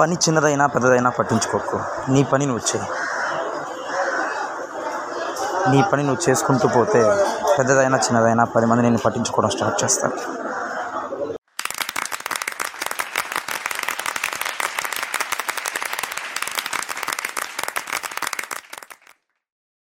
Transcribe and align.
పని 0.00 0.14
చిన్నదైనా 0.14 0.66
పెద్దదైనా 0.66 1.10
పట్టించుకోకు. 1.10 1.80
నీ 2.10 2.24
పని 2.24 2.46
నువ్వు 2.46 2.76
చేయి. 2.76 2.88
నీ 5.70 5.84
పని 5.92 6.02
నువ్వు 6.02 6.30
చేసుకుంటూ 6.30 6.68
పోతే 6.68 7.02
పెద్దదైనా 7.58 7.98
చిన్నదైనా 7.98 8.44
పది 8.44 8.66
మంది 8.66 8.82
నేను 8.82 8.98
పట్టించుకోవడం 8.98 9.50
స్టార్ట్ 9.50 9.84
చేస్తారు. 9.84 10.16